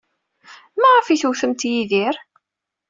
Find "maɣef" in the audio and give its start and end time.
0.79-1.07